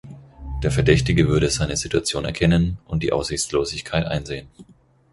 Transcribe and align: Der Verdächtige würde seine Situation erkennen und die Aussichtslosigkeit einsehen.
Der 0.63 0.71
Verdächtige 0.71 1.27
würde 1.27 1.51
seine 1.51 1.77
Situation 1.77 2.25
erkennen 2.25 2.79
und 2.87 3.03
die 3.03 3.11
Aussichtslosigkeit 3.13 4.07
einsehen. 4.07 4.47